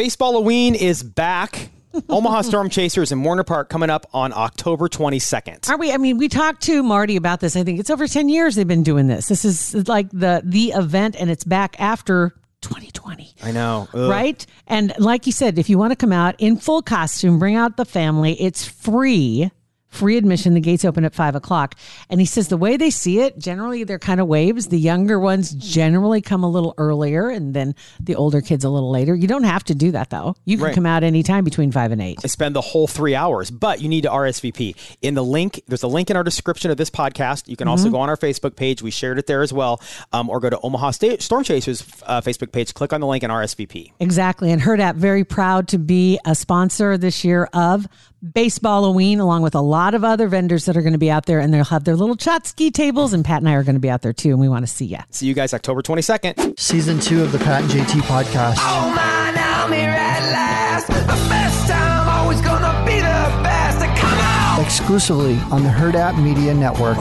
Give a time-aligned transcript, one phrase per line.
[0.00, 1.68] Baseball Halloween is back.
[2.08, 5.68] Omaha Storm Chasers in Werner Park coming up on October 22nd.
[5.68, 5.92] Are we?
[5.92, 7.54] I mean, we talked to Marty about this.
[7.54, 9.28] I think it's over ten years they've been doing this.
[9.28, 13.34] This is like the the event, and it's back after 2020.
[13.42, 13.88] I know.
[13.92, 14.08] Ugh.
[14.08, 14.46] Right?
[14.66, 17.76] And like you said, if you want to come out in full costume, bring out
[17.76, 19.50] the family, it's free.
[19.90, 20.54] Free admission.
[20.54, 21.74] The gates open at five o'clock.
[22.08, 24.68] And he says the way they see it, generally they're kind of waves.
[24.68, 28.90] The younger ones generally come a little earlier and then the older kids a little
[28.90, 29.14] later.
[29.14, 30.36] You don't have to do that though.
[30.44, 30.74] You can Right.
[30.74, 32.18] come out anytime between five and eight.
[32.22, 34.76] I spend the whole three hours, but you need to RSVP.
[35.02, 37.48] In the link, there's a link in our description of this podcast.
[37.48, 37.92] You can also Mm-hmm.
[37.92, 38.82] go on our Facebook page.
[38.82, 39.80] We shared it there as well.
[40.12, 43.22] Um, or go to Omaha State Storm Chasers uh, Facebook page, click on the link
[43.24, 43.92] and RSVP.
[44.00, 44.52] Exactly.
[44.52, 47.88] And Hurrdat very proud to be a sponsor this year of
[48.20, 51.24] Baseball Halloween, along with a lot of other vendors that are going to be out
[51.24, 53.14] there, and they'll have their little Chotsky tables.
[53.14, 54.72] And Pat and I are going to be out there too, and we want to
[54.72, 54.98] see you.
[55.10, 56.58] See you guys October 22nd.
[56.60, 58.56] Season two of the Pat and JT podcast.
[58.58, 60.86] Oh man, I'm here at last.
[60.88, 63.00] The best time, always gonna be the
[63.42, 63.78] best.
[63.98, 64.64] Come on!
[64.64, 66.98] Exclusively on the Hurrdat Media Network.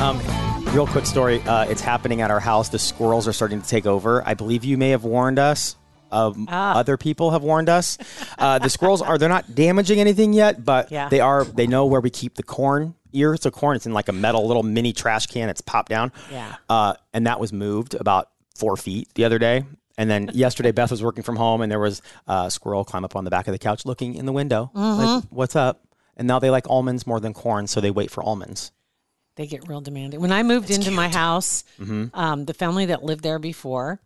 [0.00, 0.20] Um,
[0.74, 1.40] real quick story.
[1.42, 2.70] Uh, it's happening at our house.
[2.70, 4.26] The squirrels are starting to take over.
[4.26, 5.76] I believe you may have warned us.
[6.10, 6.74] Um, Ah.
[6.76, 7.98] Other people have warned us.
[8.38, 11.08] Uh, the squirrels are they're not damaging anything yet, but Yeah.
[11.08, 11.44] they are.
[11.44, 13.46] They know where we keep the corn ears.
[13.46, 15.48] of corn, it's in like a metal little mini trash can.
[15.48, 16.12] It's popped down.
[16.30, 16.54] Yeah.
[16.68, 19.64] Uh, and that was moved about four feet the other day.
[19.96, 23.16] And then yesterday, Beth was working from home, and there was a squirrel climb up
[23.16, 24.70] on the back of the couch, looking in the window.
[24.74, 25.00] Mm-hmm.
[25.02, 25.80] Like, what's up?
[26.16, 28.70] And now they like almonds more than corn, so they wait for almonds.
[29.36, 30.20] They get real demanding.
[30.20, 32.06] When I moved into my house, Mm-hmm.
[32.14, 34.00] um, the family that lived there before,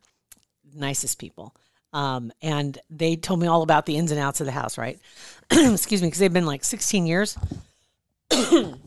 [0.74, 1.54] nicest people.
[1.92, 4.98] Um, and they told me all about the ins and outs of the house, right?
[5.50, 7.36] Excuse me, because they've been like 16 years.
[8.30, 8.78] they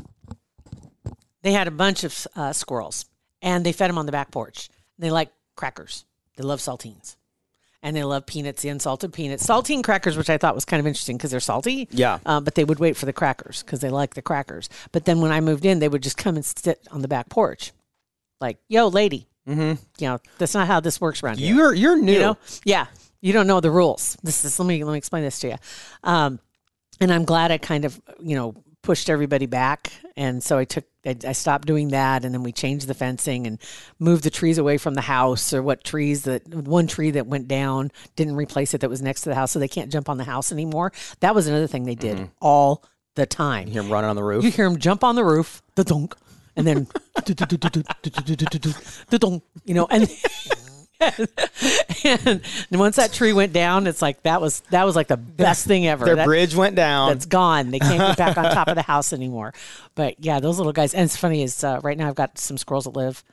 [1.52, 3.06] had a bunch of uh, squirrels
[3.42, 4.70] and they fed them on the back porch.
[4.98, 6.06] They like crackers,
[6.36, 7.16] they love saltines.
[7.84, 9.46] And they love peanuts, the unsalted peanuts.
[9.46, 11.88] Saltine crackers, which I thought was kind of interesting because they're salty.
[11.92, 12.18] Yeah.
[12.26, 14.70] Uh, but they would wait for the crackers because they like the crackers.
[14.92, 17.30] But then when I moved in, they would just come and sit on the back
[17.30, 17.74] porch,
[18.42, 19.84] like, "Yo, lady." Mm-hmm.
[20.00, 21.56] You know, that's not how this works around here.
[21.56, 22.14] You're you're new.
[22.14, 22.88] You know, yeah,
[23.22, 24.18] you don't know the rules.
[24.24, 25.56] This is let me let me explain this to you.
[26.04, 26.40] Um,
[27.00, 30.86] and I'm glad I kind of you know pushed everybody back, and so I took
[31.06, 33.60] I, I stopped doing that, and then we changed the fencing and
[34.00, 37.48] moved the trees away from the house, or what trees that one tree that went
[37.48, 40.18] down didn't replace it that was next to the house, so they can't jump on
[40.18, 40.92] the house anymore.
[41.20, 42.84] That was another thing they did all
[43.16, 43.68] the time.
[43.68, 44.44] You hear him running on the roof.
[44.44, 46.16] You hear him jump on the roof, the dunk,
[46.56, 46.88] and then
[49.66, 50.10] you know, and
[52.04, 55.66] and once that tree went down, it's like that was that was like the best
[55.68, 56.06] thing ever.
[56.06, 57.10] Their That- bridge went down.
[57.10, 57.72] that's gone.
[57.72, 59.54] They can't get back on top of the house anymore.
[59.96, 60.94] But yeah, those little guys.
[60.94, 63.24] And it's funny is uh, right now I've got some squirrels that live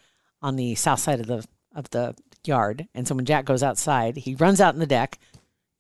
[0.41, 1.45] on the south side of the
[1.75, 5.19] of the yard, and so when Jack goes outside, he runs out in the deck,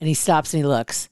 [0.00, 1.09] and he stops and he looks.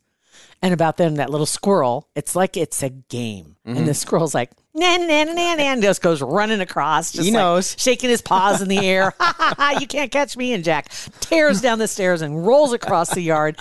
[0.62, 3.56] And about then, that little squirrel, it's like it's a game.
[3.66, 3.78] Mm-hmm.
[3.78, 7.12] And the squirrel's like, nah, nah, nah, nah, and just goes running across.
[7.12, 7.76] Just He like knows.
[7.78, 9.14] Shaking his paws in the air.
[9.18, 10.52] Ha, ha, ha, you can't catch me.
[10.52, 10.90] And Jack
[11.20, 13.56] tears down the stairs and rolls across the yard.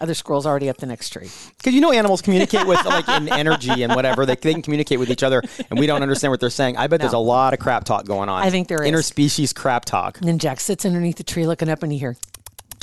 [0.00, 1.28] Other squirrels already up the next tree.
[1.56, 4.24] Because you know animals communicate with like in energy and whatever.
[4.24, 6.76] They, they can communicate with each other, and we don't understand what they're saying.
[6.76, 8.40] I bet there's a lot of crap talk going on.
[8.40, 8.90] I think there is.
[8.90, 10.18] interspecies crap talk.
[10.18, 12.16] And then Jack sits underneath the tree looking up and you hear,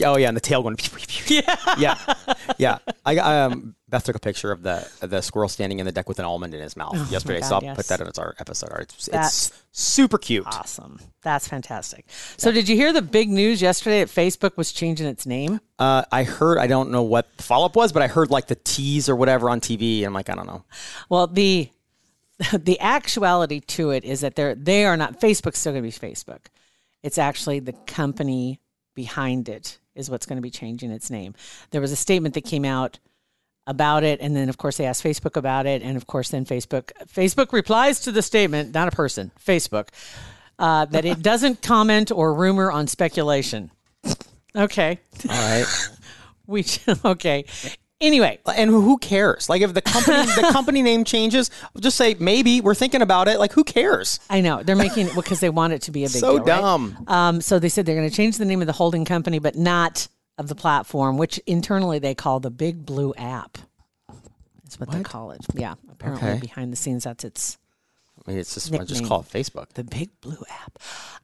[0.03, 0.77] Oh yeah, and the tail going.
[1.27, 2.13] Yeah, yeah,
[2.57, 2.77] yeah.
[3.05, 6.19] I um, Beth took a picture of the the squirrel standing in the deck with
[6.19, 7.41] an almond in his mouth yesterday.
[7.41, 7.75] so Oh I'll yes.
[7.77, 8.69] put that in our episode.
[8.71, 8.93] art.
[8.97, 10.45] It's, it's super cute.
[10.47, 10.99] awesome.
[11.21, 12.05] That's fantastic.
[12.37, 15.59] So, did you hear the big news yesterday that Facebook was changing its name?
[15.79, 16.57] Uh, I heard.
[16.57, 19.15] I don't know what the follow up was, but I heard like the tease or
[19.15, 19.99] whatever on TV.
[19.99, 20.63] And I'm like, I don't know.
[21.09, 21.69] Well, the
[22.53, 26.07] the actuality to it is that they're they are not Facebook's still going to be
[26.07, 26.47] Facebook.
[27.03, 28.59] It's actually the company
[28.95, 31.33] behind it is what's going to be changing its name.
[31.71, 32.99] There was a statement that came out
[33.67, 36.45] about it and then of course they asked Facebook about it and of course then
[36.45, 39.87] Facebook Facebook replies to the statement, not a person, Facebook,
[40.59, 43.71] uh, that it doesn't comment or rumor on speculation.
[44.55, 44.99] Okay.
[45.29, 45.65] All right.
[46.47, 46.63] We
[47.05, 47.45] okay.
[48.01, 49.47] Anyway, and who cares?
[49.49, 51.49] Like if the company the company name changes,
[51.79, 53.39] just say maybe we're thinking about it.
[53.39, 54.19] Like who cares?
[54.29, 56.39] I know they're making it because they want it to be a big So deal,
[56.39, 56.61] right?
[56.61, 56.97] dumb.
[57.07, 59.55] Um, so they said they're going to change the name of the holding company, but
[59.55, 63.57] not of the platform, which internally they call the Big Blue app.
[64.63, 65.39] That's what, they call it.
[65.53, 66.39] Yeah, apparently Okay.
[66.41, 67.57] behind the scenes, that's its
[68.27, 69.69] I mean, it's just I just call it Facebook.
[69.73, 70.79] the Big Blue app.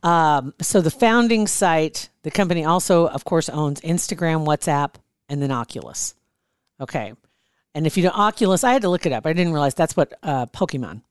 [0.09, 4.95] Um, so the founding site, the company also, of course, owns Instagram, WhatsApp,
[5.27, 6.13] and then Oculus.
[6.81, 7.13] Okay,
[7.75, 9.25] and if you don't Oculus, I had to look it up.
[9.25, 11.03] I didn't realize that's what uh, Pokemon,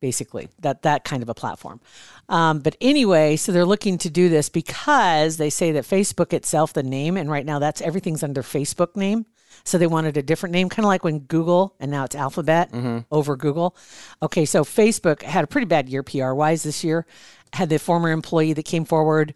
[0.00, 1.80] basically that that kind of a platform.
[2.28, 6.72] Um, but anyway, so they're looking to do this because they say that Facebook itself,
[6.72, 9.26] the name, and right now that's everything's under Facebook name.
[9.64, 12.70] So they wanted a different name, kind of like when Google and now it's Alphabet
[13.10, 13.76] over Google.
[14.22, 17.06] Okay, so Facebook had a pretty bad year PR wise this year.
[17.52, 19.34] Had the former employee that came forward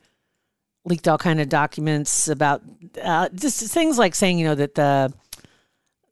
[0.84, 2.62] leaked all kind of documents about
[3.00, 5.12] uh, just things like saying, you know, that the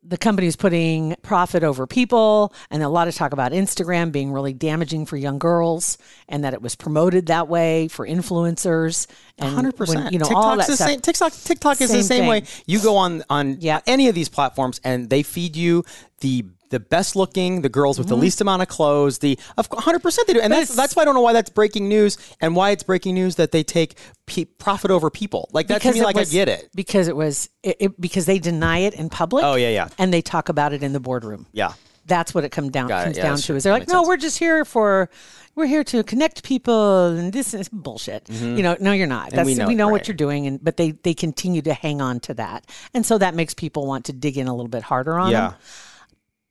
[0.03, 4.51] the company's putting profit over people, and a lot of talk about Instagram being really
[4.53, 9.05] damaging for young girls, and that it was promoted that way for influencers.
[9.37, 10.11] And Hundred when, percent.
[10.13, 10.87] You know, TikTok's all that the stuff.
[10.89, 10.99] same.
[11.01, 12.43] TikTok, TikTok is the Same same way.
[12.65, 13.81] You go on on Yeah.
[13.85, 15.85] any of these platforms, and they feed you
[16.21, 19.17] the the best looking, the girls with the least amount of clothes.
[19.19, 20.77] The of hundred percent they do, and that's Mm-hmm.
[20.77, 23.51] that's why I don't know why that's breaking news, and why it's breaking news that
[23.51, 25.49] they take pe- profit over people.
[25.51, 26.69] Like that to me, like was- I get it.
[26.73, 29.43] because it was it, it- because they deny it in public.
[29.43, 29.89] Oh, yeah, yeah.
[29.97, 31.45] and they talk about it in the boardroom.
[31.51, 31.73] Yeah.
[32.07, 33.03] That's what it comes down Got it.
[33.05, 33.55] comes Yeah, down to.
[33.55, 34.07] Is they're like, no, sense.
[34.07, 35.09] we're just here for.
[35.53, 38.29] We're here to connect people, and this is bullshit.
[38.29, 39.31] You know, no, you're not.
[39.31, 39.59] That's, Mm-hmm.
[39.67, 41.99] we we know know, it, what you're doing, and but they they continue to hang
[42.01, 44.81] on to that, and so that makes people want to dig in a little bit
[44.81, 45.49] harder on Yeah.
[45.49, 45.59] them.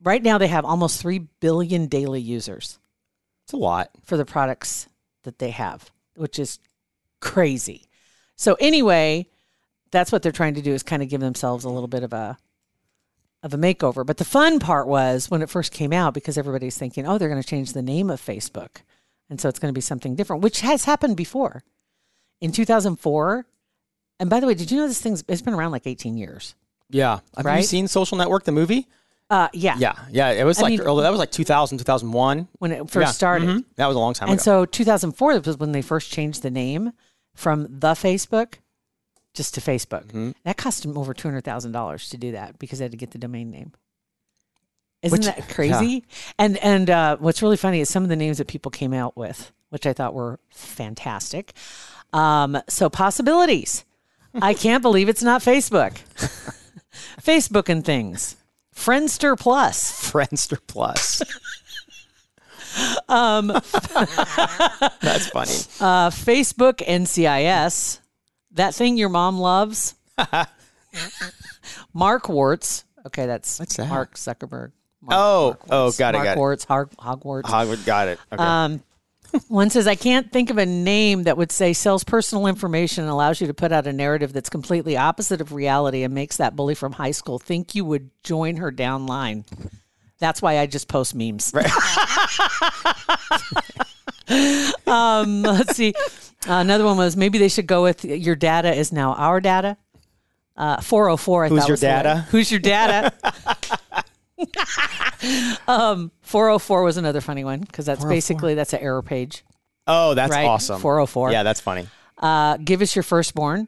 [0.02, 2.78] Right now, they have almost three billion daily users
[3.44, 3.90] It's a lot.
[4.02, 4.88] for the products
[5.24, 6.58] that they have, which is
[7.20, 7.86] crazy.
[8.36, 9.26] So anyway,
[9.90, 12.12] that's what they're trying to do is kind of give themselves a little bit of
[12.12, 12.38] a
[13.42, 14.04] of a makeover.
[14.04, 17.28] But the fun part was when it first came out because everybody's thinking, "Oh, they're
[17.28, 18.82] going to change the name of Facebook."
[19.28, 21.62] And so it's going to be something different, which has happened before.
[22.40, 23.46] In 2004,
[24.18, 26.54] and by the way, did you know this thing's it's been around like 18 years?
[26.90, 27.20] Yeah.
[27.36, 28.88] Have you seen Social Network, the movie?
[29.30, 29.76] Uh yeah.
[29.78, 29.94] Yeah.
[30.10, 30.30] Yeah.
[30.30, 32.48] It was I like mean- early, that was like 2000, 2001.
[32.58, 33.12] When it first Yeah.
[33.12, 33.48] started.
[33.48, 33.64] Mhm.
[33.76, 34.60] That was a long time And ago.
[34.60, 36.92] And so 2004 was when they first changed the name
[37.34, 38.54] from the Facebook
[39.32, 40.06] just to Facebook.
[40.06, 40.30] Mm-hmm.
[40.44, 43.50] That cost them over $200,000 to do that because they had to get the domain
[43.50, 43.72] name.
[45.02, 46.04] Isn't Which- that crazy?
[46.38, 49.16] And and uh, what's really funny is some of the names that people came out
[49.16, 51.52] with, which I thought were fantastic.
[52.12, 53.84] Um, so possibilities.
[54.42, 55.92] I can't believe it's not Facebook.
[57.22, 58.36] Facebook and things.
[58.74, 59.92] Friendster Plus.
[60.10, 61.22] Friendster Plus.
[63.08, 63.48] um,
[65.00, 65.50] that's funny.
[65.80, 68.00] Uh, Facebook NCIS,
[68.52, 69.94] that thing your mom loves.
[71.92, 72.84] Mark Warts.
[73.06, 73.88] Okay, that's What's that?
[73.88, 74.72] Mark Zuckerberg.
[75.02, 76.38] Mark, Oh, Mark oh, got it, Mark got it.
[76.38, 77.44] Warts, Hog, Hogwarts.
[77.44, 78.18] Hogwarts got it.
[78.32, 78.42] Okay.
[78.42, 78.82] Um,
[79.48, 83.10] one says, I can't think of a name that would say sells personal information and
[83.10, 86.56] allows you to put out a narrative that's completely opposite of reality and makes that
[86.56, 89.44] bully from high school think you would join her down line.
[90.18, 91.52] That's why I just post memes.
[94.86, 95.94] um, let's see.
[96.46, 99.76] another one was maybe they should go with your data is now our data.
[100.56, 101.44] Uh, 404.
[101.44, 102.02] I Who's thought your was hilarious.
[102.02, 102.26] data?
[102.30, 103.12] Who's your data?
[105.68, 109.44] um, 404 was another funny one because that's basically that's an error page.
[109.86, 110.80] oh, that's right, awesome.
[110.80, 111.32] 404.
[111.32, 111.86] Yeah, that's funny.
[112.18, 113.66] Uh, give us your firstborn.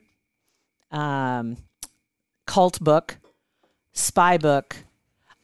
[0.90, 1.56] Um,
[2.46, 3.18] cult book,
[3.92, 4.76] spy book.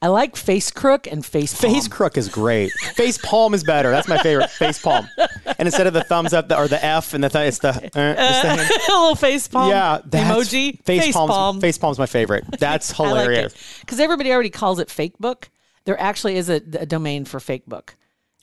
[0.01, 1.73] I like face crook and face palm.
[1.73, 2.71] Face crook is great.
[2.95, 3.91] Face palm is better.
[3.91, 4.49] That's my favorite.
[4.49, 5.09] Face palm.
[5.57, 7.79] And instead of the thumbs up or the F and the th- it's the, uh,
[8.17, 8.41] it's
[8.77, 9.69] the little face palm.
[9.69, 10.81] yeah emoji.
[10.85, 11.59] Face, palm's, palm.
[11.59, 12.45] Face palm's my favorite.
[12.59, 13.53] That's hilarious.
[13.81, 15.49] because everybody already calls it fake book.
[15.85, 17.95] There actually is a, a domain for fake book.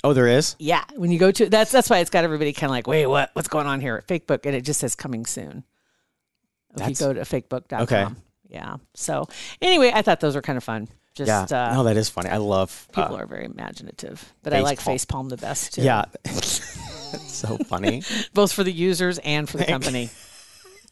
[0.04, 0.56] Oh, there is.
[0.58, 3.06] Yeah, when you go to that's that's why it's got everybody kind of like, wait,
[3.06, 4.02] what what's going on here?
[4.06, 5.64] Fake book, and it just says coming soon.
[6.70, 7.82] If That's- you go to fakebook.com.
[7.82, 8.06] Okay.
[8.48, 8.76] Yeah.
[8.94, 9.26] So
[9.62, 10.88] anyway, I thought those were kind of fun.
[11.14, 11.70] Just Yeah.
[11.70, 12.28] uh, no, that is funny.
[12.28, 12.86] I love.
[12.94, 14.94] uh, people are very imaginative, but I like palm.
[14.96, 15.82] facepalm the best too.
[15.82, 16.04] yeah.
[16.24, 16.62] That's
[17.32, 18.02] so funny.
[18.34, 20.10] both for the users and for the company.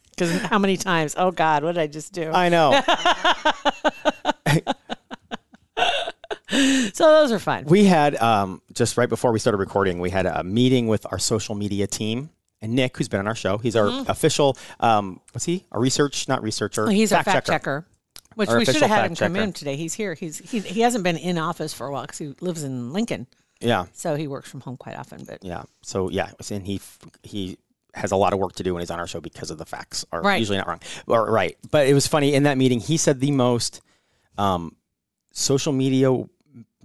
[0.09, 1.13] Because how many times?
[1.17, 2.31] Oh God, what did I just do?
[2.31, 2.81] I know.
[6.93, 7.65] so those are fun.
[7.65, 11.19] We had um, just right before we started recording, we had a meeting with our
[11.19, 12.29] social media team.
[12.61, 14.57] And Nick, who's been on our show, he's our official.
[14.79, 15.65] Um, what's he?
[15.71, 16.83] A research, not researcher.
[16.83, 16.91] Mm-hmm.
[16.95, 17.85] He's our fact checker.
[18.35, 19.75] Which Our we should have had him fact come in today.
[19.75, 20.13] He's here.
[20.13, 23.27] He's he, he hasn't been in office for a while because he lives in Lincoln,
[23.61, 25.23] Yeah, so he works from home quite often.
[25.25, 25.63] But yeah.
[25.83, 26.81] So yeah, and he
[27.23, 27.57] he
[27.93, 29.65] has a lot of work to do when he's on our show because of the
[29.65, 30.37] facts are Right.
[30.39, 30.81] usually not wrong.
[31.07, 32.81] Or right, but it was funny in that meeting.
[32.81, 33.79] He said the most
[34.37, 34.75] um,
[35.31, 36.11] social media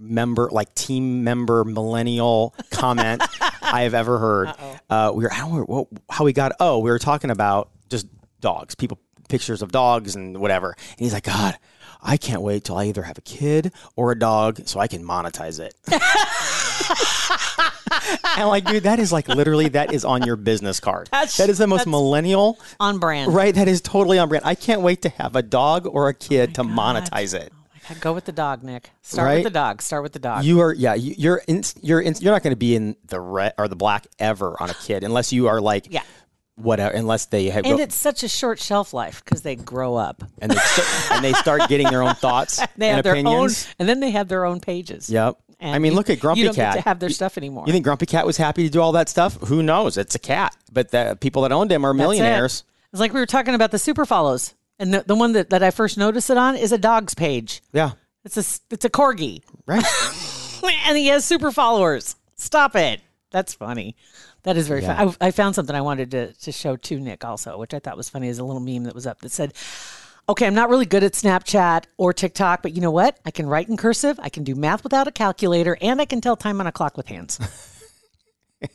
[0.01, 3.21] member, like team member, millennial comment
[3.61, 4.53] I have ever heard.
[4.89, 6.53] Uh, we were I don't know what, how we got.
[6.59, 8.07] Oh, we were talking about just
[8.41, 8.75] dogs.
[8.75, 10.71] People pictures of dogs and whatever.
[10.71, 11.55] And he's like, God,
[12.03, 15.03] I can't wait till I either have a kid or a dog so I can
[15.03, 15.73] monetize it.
[18.37, 21.09] and like, dude, that is like literally that is on your business card.
[21.11, 23.33] That's- that is the most that's- millennial, On brand.
[23.33, 23.53] right?
[23.55, 24.45] That is totally on brand.
[24.45, 27.53] I can't wait to have a dog or a kid to monetize it.
[27.99, 28.89] Go with the dog, Nick.
[29.01, 29.33] Start Right?
[29.35, 29.81] with the dog.
[29.81, 30.43] Start with the dog.
[30.45, 33.19] You are, yeah, you, you're in, you're in, you're not going to be in the
[33.19, 36.03] red or the black ever on a kid unless you are like, Yeah.
[36.55, 39.95] whatever, unless they have, and go- it's such a short shelf life because they grow
[39.95, 40.23] up.
[40.41, 43.65] and they start, and they start getting their own thoughts They and have their opinions.
[43.67, 45.09] own, and then they have their own pages.
[45.09, 45.37] Yep.
[45.59, 46.79] And I mean, you- look at Grumpy You don't Cat.
[46.81, 47.65] have their stuff anymore.
[47.67, 49.35] You think Grumpy Cat was happy to do all that stuff?
[49.47, 49.97] Who knows?
[49.97, 50.55] It's a cat.
[50.71, 52.01] But the people that owned him are That's it.
[52.03, 52.63] millionaires.
[52.93, 55.63] It's like we were talking about the super follows, and the, the one that, that
[55.63, 57.61] I first noticed it on is a dog's page.
[57.71, 57.91] Yeah.
[58.25, 59.83] It's a it's a corgi, Right.
[60.85, 62.15] and he has super followers.
[62.35, 62.99] Stop it.
[63.31, 63.95] That's funny.
[64.43, 64.95] That is very Yeah.
[64.97, 65.15] funny.
[65.21, 67.95] I, I found something I wanted to, to show to Nick also, which I thought
[67.97, 68.27] was funny.
[68.27, 69.53] Is a little meme that was up that said,
[70.29, 73.19] "Okay, I'm not really good at Snapchat or TikTok, but you know what?
[73.25, 76.21] I can write in cursive, I can do math without a calculator, and I can
[76.21, 77.39] tell time on a clock with hands."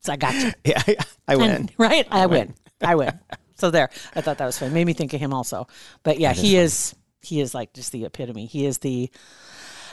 [0.00, 0.52] so I got you.
[0.64, 0.82] yeah.
[1.26, 1.50] I win.
[1.50, 2.06] And- right?
[2.10, 2.54] I, win.
[2.80, 3.18] I win.
[3.58, 3.90] So there.
[4.14, 4.72] I thought that was funny.
[4.72, 5.66] Made me think of him also.
[6.02, 8.46] But yeah, he is he is like just the epitome.
[8.46, 9.10] He is the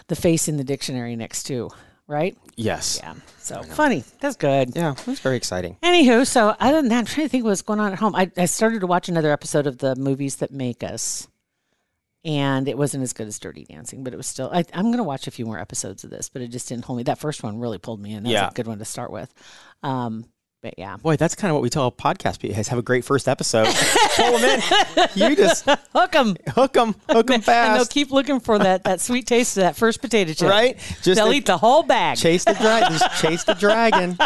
[0.08, 1.70] the face in the dictionary next to,
[2.08, 2.38] right?
[2.56, 3.00] yes.
[3.02, 3.16] Yeah.
[3.40, 4.04] So funny.
[4.22, 4.76] That's good.
[4.76, 4.92] Yeah.
[4.92, 5.78] It was very exciting.
[5.84, 8.16] Anywho, so other than that, I'm trying to think what's going on at home.
[8.16, 11.28] I, I started to watch another episode of the movies that make us.
[12.24, 14.50] And it wasn't as good as Dirty Dancing, but it was still.
[14.52, 16.86] I, I'm going to watch a few more episodes of this, but it just didn't
[16.86, 17.04] hold me.
[17.04, 18.24] That first one really pulled me in.
[18.24, 18.46] That Yeah.
[18.46, 19.32] was a good one to start with.
[19.84, 20.26] Um,
[20.62, 22.56] but yeah, Boy, that's kind of what we tell podcast people.
[22.56, 23.68] Have a great first episode.
[24.16, 25.08] Pull them in.
[25.14, 26.36] You just hook them.
[26.50, 27.92] hook them, hook them And they'll fast.
[27.92, 30.50] keep looking for that, that sweet taste of that first potato chip.
[30.50, 30.78] Right?
[31.04, 32.18] Just They'll the- eat the whole bag.
[32.18, 32.98] chase the dragon.
[32.98, 34.18] Just chase the dragon.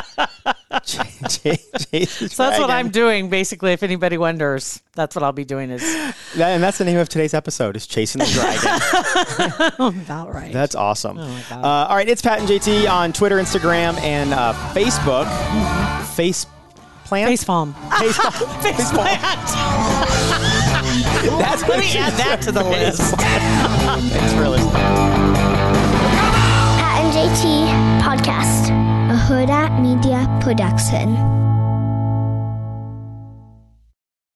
[0.86, 2.70] Ch- chase, chase the so that's what.
[2.70, 3.74] I'm doing, basically.
[3.74, 5.72] If anybody wonders, that's what I'll be doing.
[5.72, 5.82] Is
[6.36, 8.28] That- and that's the name of today's episode is chasing the
[9.76, 9.98] dragon.
[10.04, 10.54] about right.
[10.54, 11.18] That's awesome.
[11.18, 11.66] Oh my God.
[11.66, 15.26] Uh, all right, it's Pat and JT on Twitter, Instagram, and uh, Facebook.
[16.20, 16.48] Face
[17.06, 17.30] plant.
[17.30, 17.74] face palm.
[17.98, 19.22] Face Face plant.
[21.40, 23.16] That's Let me add that to the list.
[23.16, 24.74] Thanks for listening.
[26.76, 27.70] Pat and JT
[28.02, 28.68] Podcast,
[29.10, 31.39] a Hurrdat Media Production.